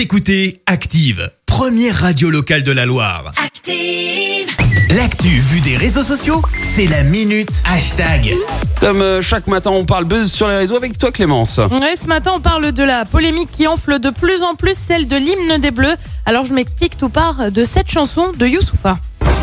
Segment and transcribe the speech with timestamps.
[0.00, 3.34] Vous écoutez Active, première radio locale de la Loire.
[3.36, 4.48] Active.
[4.96, 8.34] L'actu vue des réseaux sociaux, c'est la minute hashtag.
[8.80, 11.58] Comme euh, chaque matin, on parle buzz sur les réseaux avec toi, Clémence.
[11.58, 15.06] Ouais, ce matin, on parle de la polémique qui enfle de plus en plus celle
[15.06, 15.96] de l'hymne des Bleus.
[16.24, 18.98] Alors, je m'explique, tout part de cette chanson de Youssoufa.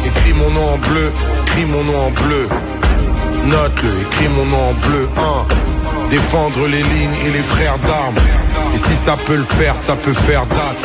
[0.07, 1.11] Écris mon nom en bleu,
[1.45, 2.49] écris mon nom en bleu.
[3.45, 5.07] Note-le, écris mon nom en bleu.
[5.17, 6.09] 1.
[6.09, 8.15] Défendre les lignes et les frères d'armes.
[8.77, 10.77] Si ça peut le faire, ça peut faire date.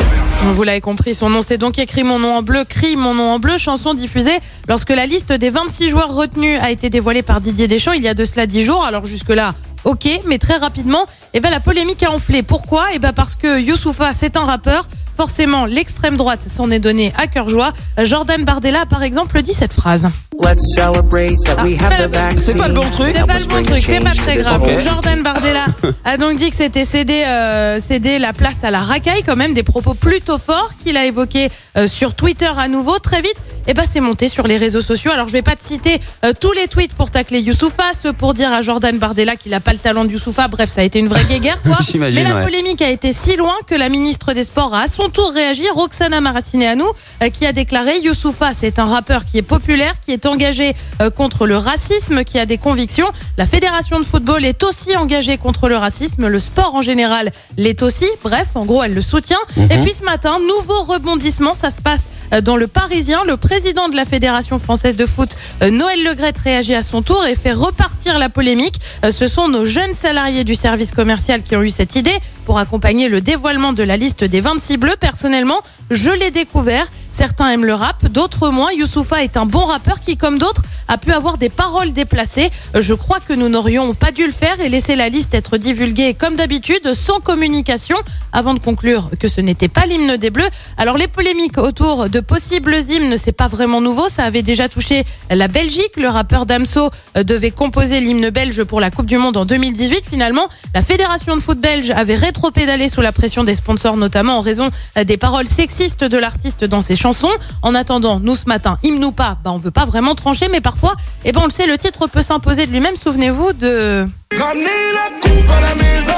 [0.53, 3.31] Vous l'avez compris, son nom c'est donc écrit mon nom en bleu, crie mon nom
[3.31, 7.39] en bleu, chanson diffusée lorsque la liste des 26 joueurs retenus a été dévoilée par
[7.39, 8.83] Didier Deschamps il y a de cela 10 jours.
[8.83, 9.53] Alors jusque-là,
[9.85, 12.43] ok, mais très rapidement, eh ben, la polémique a enflé.
[12.43, 12.87] Pourquoi?
[12.93, 14.87] Eh ben, parce que Youssoufa, c'est un rappeur.
[15.15, 17.71] Forcément, l'extrême droite s'en est donné à cœur joie.
[18.03, 20.09] Jordan Bardella, par exemple, dit cette phrase.
[20.41, 22.39] Let's celebrate that we Ah, have the pas- vaccine.
[22.39, 24.61] C'est pas le bon truc C'est pas le bon truc, c'est pas très grave.
[24.83, 25.65] Jordan Bardella
[26.05, 29.53] a donc dit que c'était céder, euh, céder la place à la racaille, quand même,
[29.53, 32.97] des propos plutôt forts qu'il a évoqués euh, sur Twitter à nouveau.
[32.99, 33.35] Très vite,
[33.67, 35.11] et ben c'est monté sur les réseaux sociaux.
[35.11, 38.33] Alors je vais pas te citer euh, tous les tweets pour tacler Youssoufa, ceux pour
[38.33, 40.47] dire à Jordan Bardella qu'il a pas le talent de Youssoufa.
[40.47, 41.77] Bref, ça a été une vraie guéguerre, quoi.
[41.99, 42.43] Mais la ouais.
[42.43, 45.63] polémique a été si loin que la ministre des Sports a à son tour réagi.
[45.73, 46.83] Roxana Maracineanu,
[47.21, 51.09] euh, qui a déclaré Youssoufa, c'est un rappeur qui est populaire, qui est engagé euh,
[51.09, 53.07] contre le racisme, qui a des convictions.
[53.37, 56.27] La fédération de football est aussi engagée contre le racisme.
[56.27, 58.07] Le sport en général l'est aussi.
[58.23, 59.39] Bref, en gros, elle le soutient.
[59.57, 61.53] Et puis ce matin, nouveau rebondissement.
[61.53, 62.01] Ça se passe
[62.33, 63.23] euh, dans le Parisien.
[63.25, 67.25] Le président de la Fédération française de foot, euh, Noël Legrette, réagit à son tour
[67.25, 68.75] et fait repartir la polémique.
[69.11, 73.09] Ce sont nos jeunes salariés du service commercial qui ont eu cette idée pour accompagner
[73.09, 74.95] le dévoilement de la liste des 26 bleus.
[74.99, 76.87] Personnellement, je l'ai découvert.
[77.13, 78.71] Certains aiment le rap, d'autres moins.
[78.71, 82.49] Youssoufa est un bon rappeur qui, comme d'autres, a pu avoir des paroles déplacées.
[82.73, 86.15] Je crois que nous n'aurions pas dû le faire et laisser la liste être divulguée
[86.15, 87.95] comme d'habitude, sans communication,
[88.31, 90.49] avant de conclure que ce n'était pas l'hymne des Bleus.
[90.77, 94.09] Alors les polémiques autour de possibles hymnes, c'est pas vraiment nouveau.
[94.09, 95.91] Ça avait déjà touché la Belgique.
[95.97, 100.05] Le rappeur Damso euh, devait composer l'hymne belge pour la Coupe du Monde en 2018.
[100.09, 104.41] Finalement, la Fédération de foot belge avait rétropédalé sous la pression des sponsors, notamment en
[104.41, 107.29] raison euh, des paroles sexistes de l'artiste dans ses chansons.
[107.61, 110.61] En attendant, nous ce matin, hymne ou pas, bah, on veut pas vraiment trancher, mais
[110.61, 110.93] parfois,
[111.25, 112.95] eh ben, on le sait, le titre peut s'imposer de lui-même.
[112.95, 114.07] Souvenez-vous de...
[114.39, 116.13] Ramenez la coupe à la maison.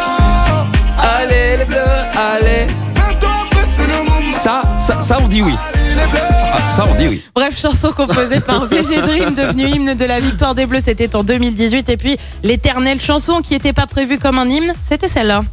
[1.00, 1.78] Allez les bleus,
[2.14, 2.68] allez.
[2.94, 4.32] 20 ans après, c'est le moment.
[4.32, 5.56] Ça, ça, ça, on dit oui.
[5.74, 6.20] Allez, les bleus.
[6.54, 7.24] Ah, ça, on dit oui.
[7.34, 11.24] Bref, chanson composée par VG Dream, devenue hymne de la victoire des Bleus, c'était en
[11.24, 11.90] 2018.
[11.90, 15.44] Et puis, l'éternelle chanson qui n'était pas prévue comme un hymne, c'était celle-là.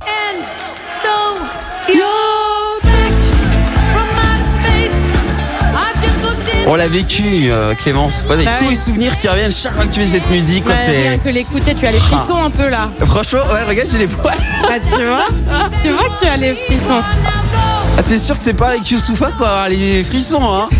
[6.72, 8.25] On l'a vécu, euh, Clémence.
[8.31, 10.65] Ouais, Bah tous les souvenirs qui reviennent chaque fois que tu mets cette musique.
[10.65, 12.88] quoi, Ouais, rien que l'écouter, tu as les frissons un peu là.
[13.05, 14.33] Franchement, ouais, regarde, j'ai les poils.
[14.65, 17.03] Ah, tu vois Tu vois que tu as les frissons.
[17.99, 20.71] Ah, c'est sûr que c'est pas avec Youssoufa quoi, avoir les frissons, hein.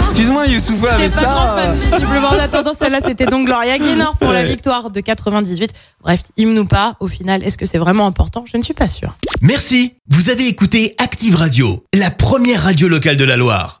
[0.00, 1.56] Excuse-moi, Youssoufa, mais pas grand ça.
[1.62, 2.28] fan, euh, visiblement.
[2.28, 5.72] En attendant, celle-là, c'était donc Gloria Gaynor pour la victoire de 98.
[6.00, 8.46] Bref, hymne ou pas, au final, est-ce que c'est vraiment important?
[8.50, 9.14] Je ne suis pas sûre.
[9.42, 9.92] Merci.
[10.08, 13.80] Vous avez écouté Active Radio, la première radio locale de la Loire.